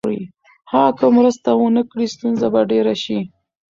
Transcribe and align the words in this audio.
که 0.03 0.11
هغه 0.73 1.07
مرسته 1.17 1.49
ونکړي، 1.55 2.05
ستونزه 2.15 2.47
به 2.53 2.61
ډېره 2.71 2.93
شي. 3.03 3.19